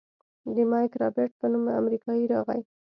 د 0.55 0.57
مايک 0.71 0.91
رابرټ 1.01 1.31
په 1.39 1.45
نوم 1.51 1.65
امريکايي 1.81 2.25
راغى. 2.33 2.59